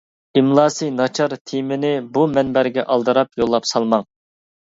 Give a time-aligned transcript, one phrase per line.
[0.39, 4.09] ئىملاسى ناچار تېمىنى بۇ مۇنبەرگە ئالدىراپ يوللاپ سالماڭ!